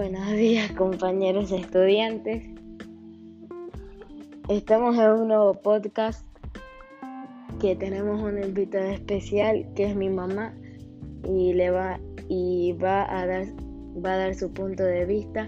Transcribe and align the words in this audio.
Buenos 0.00 0.30
días 0.30 0.72
compañeros 0.78 1.52
estudiantes. 1.52 2.42
Estamos 4.48 4.96
en 4.96 5.10
un 5.10 5.28
nuevo 5.28 5.52
podcast 5.52 6.24
que 7.60 7.76
tenemos 7.76 8.22
una 8.22 8.40
invitada 8.40 8.94
especial 8.94 9.68
que 9.74 9.90
es 9.90 9.94
mi 9.94 10.08
mamá 10.08 10.54
y 11.22 11.52
le 11.52 11.70
va 11.70 12.00
y 12.30 12.72
va 12.82 13.14
a 13.14 13.26
dar 13.26 13.44
va 14.02 14.14
a 14.14 14.16
dar 14.16 14.34
su 14.34 14.50
punto 14.50 14.82
de 14.84 15.04
vista 15.04 15.46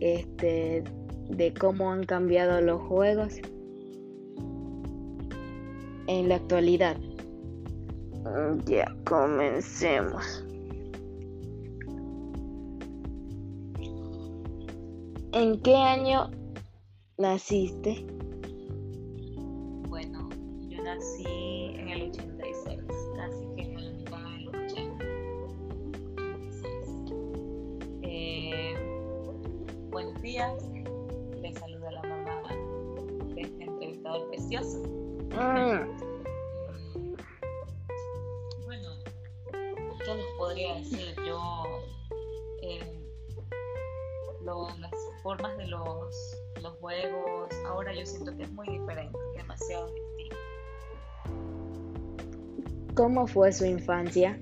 este 0.00 0.82
de 1.28 1.52
cómo 1.52 1.92
han 1.92 2.04
cambiado 2.04 2.62
los 2.62 2.80
juegos 2.80 3.34
en 6.06 6.30
la 6.30 6.36
actualidad. 6.36 6.96
Ya 8.64 8.90
comencemos. 9.04 10.45
¿En 15.38 15.60
qué 15.60 15.76
año 15.76 16.30
naciste? 17.18 18.06
Bueno, 19.86 20.30
yo 20.70 20.82
nací 20.82 21.74
en 21.74 21.88
el 21.90 22.08
86, 22.08 22.80
casi 23.18 23.46
que 23.54 23.62
en 23.64 23.74
la 23.74 23.90
mitad 23.92 24.18
del 24.30 24.48
80. 24.48 25.04
Eh, 28.00 28.74
buenos 29.90 30.22
días, 30.22 30.54
les 31.42 31.58
saluda 31.58 31.90
la 31.90 32.02
mamá 32.02 32.42
de 33.34 33.42
este 33.42 33.64
entrevistador 33.64 34.26
precioso. 34.28 34.78
Mm. 35.32 35.98
bueno, 38.64 38.88
¿qué 39.52 40.14
les 40.14 40.26
podría 40.38 40.76
decir 40.76 41.14
yo? 41.26 41.62
Eh, 42.62 42.96
las 44.80 44.92
formas 45.26 45.56
de 45.56 45.66
los, 45.66 46.40
los 46.62 46.72
juegos, 46.74 47.52
ahora 47.66 47.92
yo 47.92 48.06
siento 48.06 48.36
que 48.36 48.44
es 48.44 48.52
muy 48.52 48.68
diferente, 48.68 49.18
demasiado 49.36 49.92
distinto. 49.92 50.36
¿Cómo 52.94 53.26
fue 53.26 53.50
su 53.50 53.64
infancia? 53.64 54.38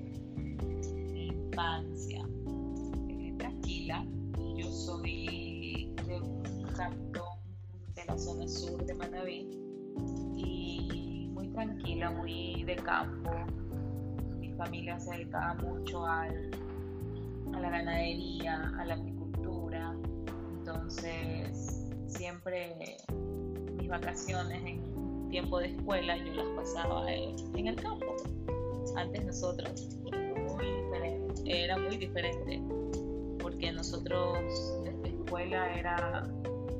infancia, 1.15 2.23
eh, 3.09 3.33
tranquila. 3.39 4.05
Yo 4.55 4.71
soy 4.71 5.91
de 6.05 6.21
un 6.21 6.43
cantón 6.77 7.39
de 7.95 8.05
la 8.05 8.15
zona 8.15 8.47
sur 8.47 8.85
de 8.85 8.93
Manaví 8.93 9.49
y 10.37 11.31
muy 11.33 11.47
tranquila, 11.47 12.11
muy 12.11 12.63
de 12.63 12.75
campo. 12.75 13.31
Mi 14.37 14.53
familia 14.53 14.99
se 14.99 15.13
dedicaba 15.13 15.55
mucho 15.55 16.05
al, 16.05 16.51
a 17.55 17.59
la 17.59 17.69
ganadería, 17.71 18.71
a 18.77 18.85
la. 18.85 19.14
Entonces, 20.85 21.83
siempre 22.05 22.97
mis 23.75 23.89
vacaciones 23.89 24.63
en 24.63 25.29
tiempo 25.29 25.57
de 25.57 25.69
escuela 25.69 26.15
yo 26.15 26.31
las 26.35 26.47
pasaba 26.49 27.11
en, 27.11 27.67
el 27.67 27.75
campo. 27.75 28.15
Antes 28.95 29.25
nosotros, 29.25 29.97
era 31.43 31.79
muy 31.79 31.97
diferente, 31.97 32.61
porque 33.41 33.71
nosotros 33.71 34.37
desde 34.83 35.17
escuela 35.17 35.75
era 35.75 36.29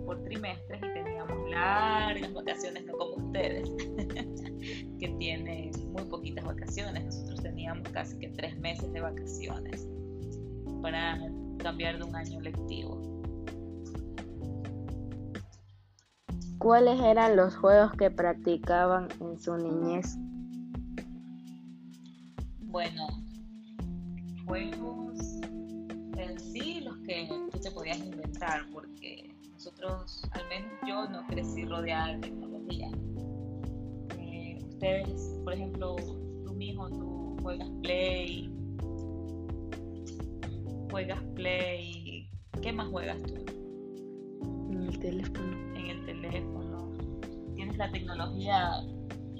por 0.06 0.23
trimestres 0.23 0.78
y 0.83 1.03
teníamos 1.03 1.50
largas 1.50 2.31
vacaciones, 2.31 2.86
no 2.86 2.94
como 2.94 3.16
ustedes, 3.16 3.67
que 5.00 5.16
tienen 5.17 5.72
muy 5.94 6.03
poquitas 6.03 6.45
vacaciones. 6.45 7.06
Nosotros 7.06 7.42
teníamos 7.42 7.89
casi 7.89 8.20
que 8.20 8.28
tres 8.30 8.56
meses 8.59 8.94
de 8.94 9.02
vacaciones 9.02 9.89
para 10.83 11.17
cambiar 11.58 11.98
de 11.98 12.03
un 12.03 12.16
año 12.16 12.39
lectivo. 12.42 13.16
¿Cuáles 16.65 16.99
eran 16.99 17.36
los 17.36 17.55
juegos 17.58 17.92
que 17.92 18.09
practicaban 18.09 19.08
en 19.20 19.39
su 19.39 19.55
niñez? 19.55 20.17
Bueno, 22.61 23.05
juegos 24.48 25.20
en 26.17 26.39
sí 26.39 26.81
los 26.81 26.98
que 27.05 27.30
tú 27.52 27.59
te 27.59 27.70
podías 27.70 27.99
inventar, 27.99 28.65
porque 28.73 29.31
nosotros, 29.54 30.23
al 30.31 30.42
menos 30.49 30.71
yo, 30.87 31.08
no 31.08 31.27
crecí 31.27 31.65
rodeada 31.65 32.14
de 32.14 32.17
tecnología. 32.17 32.89
Eh, 34.17 34.58
ustedes, 34.67 35.39
por 35.43 35.54
ejemplo, 35.54 35.98
tú 36.45 36.52
mismo, 36.55 36.89
tú 36.89 37.37
juegas 37.43 37.70
Play, 37.83 38.52
juegas 40.89 41.21
Play, 41.36 42.27
¿qué 42.64 42.73
más 42.73 42.87
juegas 42.87 43.21
tú? 43.21 43.36
En 44.71 44.81
el 44.81 44.98
teléfono 44.98 45.74
teléfono, 46.06 46.92
tienes 47.56 47.78
la 47.78 47.92
tecnología 47.92 48.84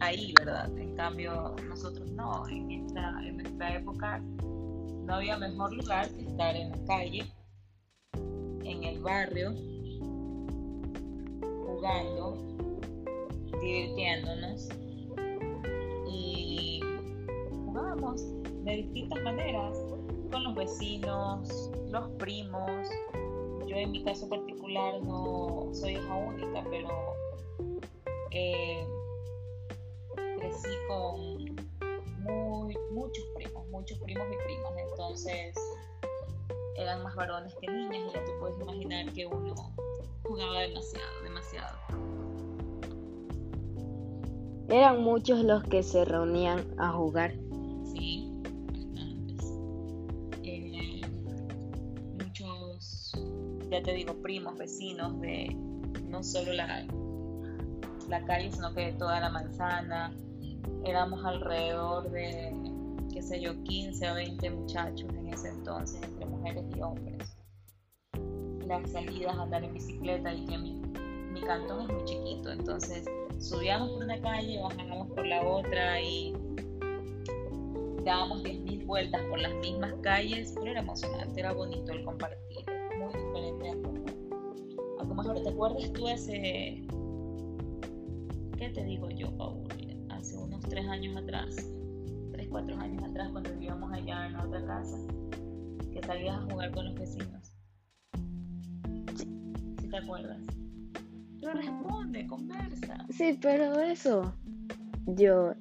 ahí, 0.02 0.34
¿verdad? 0.38 0.78
En 0.78 0.96
cambio, 0.96 1.56
nosotros 1.68 2.10
no, 2.12 2.48
en, 2.50 2.72
esta, 2.72 3.20
en 3.24 3.38
nuestra 3.38 3.76
época 3.76 4.20
no 4.20 5.16
había 5.16 5.38
mejor 5.38 5.74
lugar 5.74 6.10
que 6.10 6.22
estar 6.22 6.56
en 6.56 6.72
la 6.72 6.86
calle, 6.86 7.26
en 8.64 8.84
el 8.84 9.00
barrio, 9.02 9.54
jugando, 11.66 12.38
divirtiéndonos. 13.62 14.70
Y 16.08 16.80
jugábamos 17.66 18.24
de 18.64 18.78
distintas 18.78 19.24
maneras 19.24 19.78
con 20.32 20.44
los 20.44 20.56
vecinos, 20.56 21.72
los 21.92 22.10
primos, 22.18 22.90
en 23.76 23.92
mi 23.92 24.04
caso 24.04 24.28
particular 24.30 25.02
no 25.02 25.70
soy 25.74 25.94
hija 25.94 26.16
única, 26.16 26.64
pero 26.70 26.90
eh, 28.32 28.86
crecí 30.38 30.70
con 30.88 31.56
muchos 32.92 33.24
primos, 33.36 33.68
muchos 33.70 34.00
primos 34.00 34.26
y 34.32 34.46
primas, 34.46 34.72
entonces 34.90 35.56
eran 36.78 37.04
más 37.04 37.16
varones 37.16 37.54
que 37.62 37.68
niñas 37.68 38.04
y 38.10 38.14
ya 38.14 38.26
tú 38.26 38.32
puedes 38.40 38.60
imaginar 38.60 39.12
que 39.14 39.26
uno 39.28 39.54
jugaba 40.24 40.60
demasiado, 40.62 41.22
demasiado. 41.24 41.78
Eran 44.70 45.04
muchos 45.04 45.44
los 45.44 45.64
que 45.64 45.84
se 45.84 46.06
reunían 46.06 46.66
a 46.80 46.90
jugar. 46.90 47.34
Ya 53.76 53.84
te 53.84 53.94
digo, 53.94 54.14
primos, 54.22 54.58
vecinos 54.58 55.20
de 55.20 55.54
no 56.08 56.24
solo 56.24 56.54
la, 56.54 56.88
la 58.08 58.26
calle, 58.26 58.50
sino 58.50 58.74
que 58.74 58.86
de 58.86 58.94
toda 58.94 59.20
la 59.20 59.30
manzana. 59.30 60.16
Éramos 60.86 61.26
alrededor 61.26 62.10
de, 62.10 62.54
qué 63.12 63.22
sé 63.22 63.42
yo, 63.42 63.62
15 63.64 64.12
o 64.12 64.16
20 64.16 64.50
muchachos 64.52 65.10
en 65.14 65.28
ese 65.28 65.50
entonces, 65.50 66.02
entre 66.04 66.26
mujeres 66.26 66.64
y 66.74 66.82
hombres. 66.82 67.36
Las 68.66 68.90
salidas 68.92 69.36
a 69.36 69.44
andar 69.44 69.64
en 69.66 69.74
bicicleta 69.74 70.34
y 70.34 70.46
que 70.46 70.58
mi, 70.58 70.76
mi 71.34 71.42
cantón 71.42 71.82
es 71.82 71.94
muy 71.94 72.06
chiquito, 72.06 72.52
entonces 72.54 73.06
subíamos 73.40 73.90
por 73.92 74.06
una 74.06 74.22
calle, 74.22 74.62
bajábamos 74.62 75.10
por 75.10 75.28
la 75.28 75.44
otra 75.44 76.02
y 76.02 76.34
dábamos 78.06 78.42
10.000 78.42 78.86
vueltas 78.86 79.22
por 79.24 79.40
las 79.40 79.54
mismas 79.56 79.94
calles, 80.02 80.54
pero 80.56 80.72
era 80.72 80.80
emocionante, 80.80 81.42
era 81.42 81.52
bonito 81.52 81.92
el 81.92 82.06
compartir 82.06 82.75
mejor 85.16 85.42
te 85.42 85.50
acuerdas 85.50 85.94
tú 85.94 86.08
ese, 86.08 86.82
¿qué 88.58 88.70
te 88.70 88.84
digo 88.84 89.10
yo, 89.10 89.36
Paul? 89.38 89.68
Hace 90.10 90.38
unos 90.38 90.62
tres 90.62 90.88
años 90.88 91.18
atrás, 91.18 91.56
tres, 92.32 92.48
cuatro 92.50 92.78
años 92.78 93.04
atrás, 93.04 93.30
cuando 93.32 93.52
vivíamos 93.52 93.92
allá 93.92 94.28
en 94.28 94.34
la 94.34 94.46
otra 94.46 94.66
casa, 94.66 94.98
que 95.92 96.02
salías 96.04 96.38
a 96.38 96.42
jugar 96.42 96.72
con 96.72 96.86
los 96.86 96.96
vecinos. 96.96 97.54
¿Sí 99.80 99.90
te 99.90 99.98
acuerdas? 99.98 100.42
Pero 101.40 101.54
responde, 101.54 102.28
conversa. 102.28 103.06
Sí, 103.10 103.38
pero 103.42 103.80
eso 103.80 104.34
yo 105.08 105.54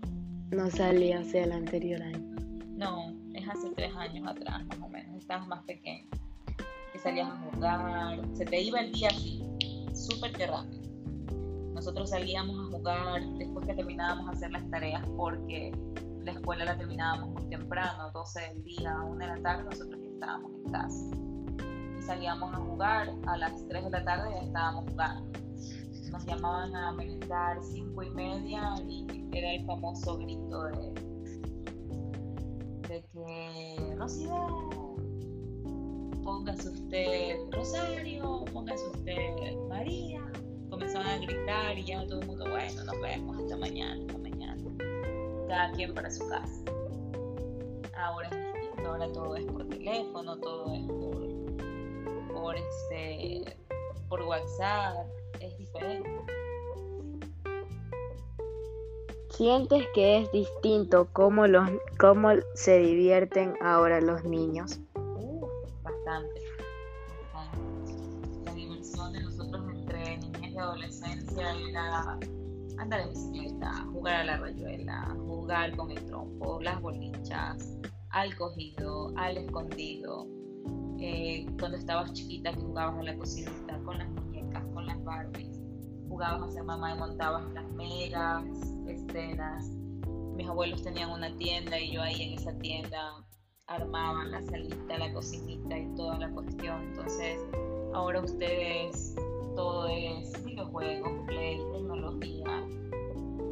no 0.50 0.70
salí 0.70 1.12
hace 1.12 1.42
el 1.42 1.52
anterior 1.52 2.02
año. 2.02 2.36
No, 2.76 3.14
es 3.34 3.48
hace 3.48 3.70
tres 3.70 3.94
años 3.96 4.26
atrás, 4.26 4.64
más 4.66 4.78
o 4.80 4.88
menos. 4.88 5.16
Estabas 5.16 5.46
más 5.46 5.62
pequeño 5.64 6.08
que 6.10 6.23
salías 7.04 7.28
a 7.28 7.36
jugar, 7.52 8.20
se 8.32 8.46
te 8.46 8.62
iba 8.62 8.80
el 8.80 8.90
día 8.92 9.08
así, 9.08 9.42
súper 9.92 10.32
que 10.32 10.46
rápido. 10.46 10.82
Nosotros 11.74 12.08
salíamos 12.08 12.58
a 12.58 12.76
jugar 12.76 13.22
después 13.36 13.66
que 13.66 13.74
terminábamos 13.74 14.26
a 14.28 14.30
hacer 14.30 14.50
las 14.50 14.68
tareas 14.70 15.04
porque 15.14 15.70
la 16.22 16.32
escuela 16.32 16.64
la 16.64 16.78
terminábamos 16.78 17.28
muy 17.34 17.44
temprano, 17.50 18.10
12 18.12 18.40
del 18.40 18.64
día, 18.64 18.96
1 19.04 19.18
de 19.18 19.26
la 19.26 19.42
tarde, 19.42 19.64
nosotros 19.64 20.00
estábamos 20.02 20.50
en 20.54 20.72
casa. 20.72 21.16
Y 21.98 22.02
salíamos 22.02 22.54
a 22.54 22.56
jugar, 22.56 23.12
a 23.26 23.36
las 23.36 23.68
3 23.68 23.84
de 23.84 23.90
la 23.90 24.04
tarde 24.04 24.30
ya 24.32 24.40
estábamos 24.40 24.90
jugando. 24.90 25.38
Nos 26.10 26.24
llamaban 26.24 26.74
a 26.74 26.92
merendar 26.92 27.58
5 27.62 28.02
y 28.02 28.10
media 28.12 28.74
y 28.88 29.06
era 29.32 29.52
el 29.52 29.66
famoso 29.66 30.16
grito 30.16 30.64
de, 30.64 30.92
de 32.88 33.04
que 33.12 33.94
Rosida 33.98 34.38
póngase 36.24 36.70
usted 36.70 37.36
Rosario, 37.52 38.44
póngase 38.52 38.86
usted 38.88 39.56
María. 39.68 40.22
Comenzaban 40.70 41.06
a 41.06 41.18
gritar 41.18 41.78
y 41.78 41.84
ya 41.84 42.04
todo 42.06 42.20
el 42.20 42.26
mundo, 42.26 42.46
bueno, 42.50 42.84
nos 42.84 43.00
vemos 43.00 43.38
hasta 43.38 43.56
mañana, 43.56 44.00
hasta 44.00 44.18
mañana. 44.18 44.62
Cada 45.46 45.70
quien 45.72 45.94
para 45.94 46.10
su 46.10 46.26
casa. 46.26 46.62
Ahora 47.96 48.28
es 48.28 48.54
distinto, 48.54 48.90
ahora 48.90 49.12
todo 49.12 49.36
es 49.36 49.44
por 49.44 49.68
teléfono, 49.68 50.36
todo 50.38 50.74
es 50.74 50.86
por, 50.86 52.32
por, 52.32 52.56
este, 52.56 53.56
por 54.08 54.22
WhatsApp, 54.22 55.06
es 55.40 55.56
diferente. 55.58 56.10
¿Sientes 59.30 59.86
que 59.94 60.18
es 60.18 60.32
distinto 60.32 61.08
cómo, 61.12 61.46
los, 61.46 61.68
cómo 61.98 62.30
se 62.54 62.78
divierten 62.78 63.54
ahora 63.60 64.00
los 64.00 64.24
niños? 64.24 64.80
Bastante, 66.14 66.42
La 68.44 68.54
diversión 68.54 69.12
de 69.12 69.22
nosotros 69.22 69.64
entre 69.74 70.18
niñez 70.18 70.52
y 70.52 70.58
adolescencia 70.58 71.54
era 71.68 72.18
andar 72.78 73.00
en 73.00 73.08
bicicleta, 73.08 73.84
jugar 73.92 74.14
a 74.20 74.24
la 74.24 74.36
rayuela, 74.36 75.12
jugar 75.26 75.76
con 75.76 75.90
el 75.90 76.06
trompo, 76.06 76.60
las 76.62 76.80
bolichas, 76.80 77.76
al 78.10 78.32
cogido, 78.36 79.12
al 79.16 79.38
escondido. 79.38 80.28
Eh, 81.00 81.46
cuando 81.58 81.78
estabas 81.78 82.12
chiquita 82.12 82.52
que 82.52 82.60
jugabas 82.60 82.96
a 83.00 83.02
la 83.02 83.16
cocinita 83.16 83.76
con 83.84 83.98
las 83.98 84.08
muñecas, 84.08 84.62
con 84.72 84.86
las 84.86 85.02
Barbies, 85.02 85.60
jugabas 86.08 86.48
a 86.48 86.52
ser 86.52 86.62
mamá 86.62 86.94
y 86.94 86.98
montabas 86.98 87.52
las 87.54 87.68
megas 87.72 88.44
escenas. 88.86 89.68
Mis 90.36 90.46
abuelos 90.46 90.80
tenían 90.80 91.10
una 91.10 91.36
tienda 91.38 91.76
y 91.80 91.92
yo 91.92 92.02
ahí 92.02 92.22
en 92.22 92.38
esa 92.38 92.56
tienda 92.58 93.24
armaba 93.66 94.24
la 94.24 94.42
salita, 94.42 94.98
la 94.98 95.12
cocinita 95.12 95.78
y 95.78 95.86
toda 95.96 96.18
la 96.18 96.30
cuestión. 96.30 96.82
Entonces, 96.88 97.40
ahora 97.92 98.20
ustedes 98.20 99.14
todo 99.56 99.86
es 99.88 100.44
videojuegos, 100.44 101.12
play, 101.26 101.58
tecnología, 101.72 102.66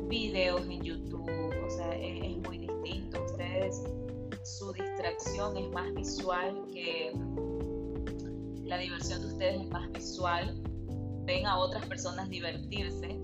videos 0.09 0.62
en 0.67 0.82
YouTube, 0.82 1.31
o 1.64 1.70
sea, 1.70 1.94
es, 1.97 2.25
es 2.25 2.37
muy 2.49 2.59
distinto. 2.59 3.23
Ustedes, 3.25 3.85
su 4.43 4.73
distracción 4.73 5.56
es 5.56 5.70
más 5.70 5.94
visual 5.94 6.62
que 6.73 7.12
la 8.64 8.79
diversión 8.79 9.23
de 9.23 9.29
ustedes 9.29 9.61
es 9.61 9.70
más 9.70 9.91
visual. 9.93 10.61
Ven 11.25 11.47
a 11.47 11.56
otras 11.59 11.87
personas 11.87 12.29
divertirse 12.29 13.17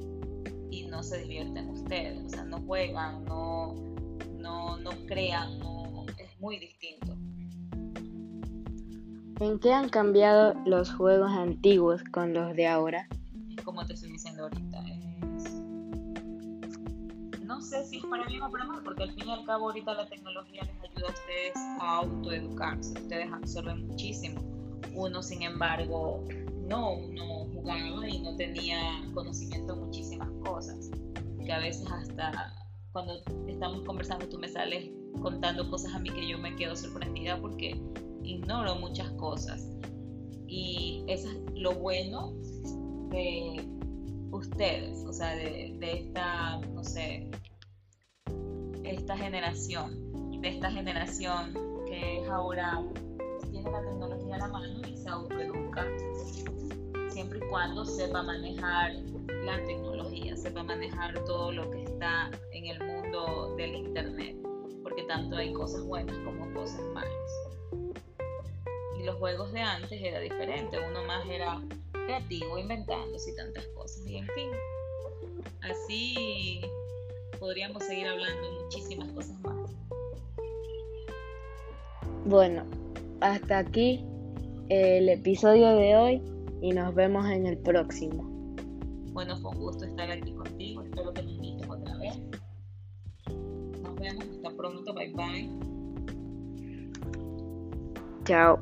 y 0.70 0.86
no 0.86 1.02
se 1.02 1.18
divierten 1.18 1.68
ustedes, 1.70 2.24
o 2.24 2.28
sea, 2.28 2.44
no 2.44 2.60
juegan, 2.60 3.24
no, 3.24 3.74
no, 4.38 4.78
no 4.78 4.90
crean, 5.06 5.58
no, 5.58 5.77
muy 6.40 6.58
distinto. 6.58 7.16
¿En 9.40 9.58
qué 9.60 9.72
han 9.72 9.88
cambiado 9.88 10.54
los 10.66 10.92
juegos 10.92 11.30
antiguos 11.30 12.02
con 12.12 12.34
los 12.34 12.56
de 12.56 12.66
ahora? 12.66 13.08
Es 13.56 13.64
como 13.64 13.86
te 13.86 13.94
estoy 13.94 14.12
diciendo 14.12 14.44
ahorita, 14.44 14.82
no 17.44 17.62
sé 17.62 17.84
si 17.86 17.96
es 17.96 18.04
para 18.04 18.26
bien 18.26 18.42
o 18.42 18.50
para 18.50 18.64
mal, 18.64 18.82
porque 18.84 19.04
al 19.04 19.12
fin 19.12 19.28
y 19.28 19.32
al 19.32 19.44
cabo 19.44 19.68
ahorita 19.68 19.94
la 19.94 20.06
tecnología 20.06 20.62
les 20.62 20.90
ayuda 20.90 21.08
a 21.08 21.12
ustedes 21.12 21.56
a 21.80 21.96
autoeducarse, 21.96 22.92
ustedes 22.92 23.32
absorben 23.32 23.86
muchísimo. 23.86 24.40
Uno, 24.94 25.22
sin 25.22 25.42
embargo, 25.42 26.24
no, 26.66 26.94
uno 26.94 27.46
jugaba 27.54 28.08
y 28.08 28.18
no 28.20 28.36
tenía 28.36 28.78
conocimiento 29.14 29.74
de 29.74 29.80
muchísimas 29.80 30.28
cosas, 30.44 30.90
que 31.44 31.52
a 31.52 31.58
veces 31.60 31.90
hasta 31.90 32.54
cuando 32.92 33.14
estamos 33.46 33.82
conversando 33.82 34.28
tú 34.28 34.38
me 34.38 34.48
sales 34.48 34.90
contando 35.20 35.68
cosas 35.68 35.94
a 35.94 35.98
mí 35.98 36.10
que 36.10 36.26
yo 36.26 36.38
me 36.38 36.54
quedo 36.56 36.76
sorprendida 36.76 37.40
porque 37.40 37.80
ignoro 38.22 38.76
muchas 38.76 39.10
cosas. 39.12 39.68
Y 40.46 41.04
eso 41.08 41.28
es 41.28 41.36
lo 41.54 41.74
bueno 41.74 42.32
de 43.10 43.68
ustedes, 44.30 45.04
o 45.04 45.12
sea, 45.12 45.34
de, 45.34 45.76
de 45.78 45.92
esta, 45.92 46.58
no 46.72 46.84
sé, 46.84 47.30
esta 48.84 49.16
generación, 49.16 50.40
de 50.40 50.48
esta 50.48 50.70
generación 50.70 51.52
que 51.86 52.22
es 52.22 52.28
ahora 52.28 52.82
tiene 53.50 53.70
la 53.70 53.80
tecnología 53.80 54.36
a 54.36 54.38
la 54.38 54.48
mano 54.48 54.80
y 54.86 54.96
se 54.96 55.08
autoeduca 55.08 55.86
siempre 57.18 57.40
y 57.40 57.48
cuando 57.50 57.84
sepa 57.84 58.22
manejar 58.22 58.92
la 59.44 59.56
tecnología, 59.64 60.36
sepa 60.36 60.62
manejar 60.62 61.18
todo 61.24 61.50
lo 61.50 61.68
que 61.68 61.82
está 61.82 62.30
en 62.52 62.66
el 62.66 62.78
mundo 62.78 63.56
del 63.56 63.74
Internet, 63.74 64.36
porque 64.84 65.02
tanto 65.02 65.34
hay 65.34 65.52
cosas 65.52 65.82
buenas 65.82 66.16
como 66.18 66.48
cosas 66.54 66.80
malas. 66.94 67.10
Y 69.00 69.02
los 69.02 69.16
juegos 69.16 69.52
de 69.52 69.62
antes 69.62 70.00
era 70.00 70.20
diferente, 70.20 70.78
uno 70.78 71.02
más 71.08 71.26
era 71.28 71.60
creativo, 71.90 72.56
inventándose 72.56 73.32
y 73.32 73.34
tantas 73.34 73.66
cosas. 73.74 74.06
Y 74.06 74.18
en 74.18 74.26
fin, 74.28 74.50
así 75.62 76.60
podríamos 77.40 77.82
seguir 77.82 78.06
hablando 78.06 78.48
de 78.48 78.62
muchísimas 78.62 79.08
cosas 79.08 79.40
más. 79.40 79.72
Bueno, 82.26 82.62
hasta 83.20 83.58
aquí 83.58 84.04
el 84.68 85.08
episodio 85.08 85.74
de 85.74 85.96
hoy 85.96 86.37
y 86.60 86.72
nos 86.72 86.94
vemos 86.94 87.26
en 87.28 87.46
el 87.46 87.58
próximo. 87.58 88.24
Bueno, 89.12 89.36
fue 89.36 89.50
un 89.50 89.58
gusto 89.58 89.84
estar 89.84 90.10
aquí 90.10 90.32
contigo. 90.32 90.82
Espero 90.82 91.12
que 91.12 91.22
me 91.22 91.32
invites 91.32 91.68
otra 91.68 91.96
vez. 91.98 92.20
Nos 93.82 93.94
vemos. 93.96 94.24
Hasta 94.36 94.50
pronto. 94.56 94.94
Bye 94.94 95.12
bye. 95.14 95.50
Chao. 98.24 98.60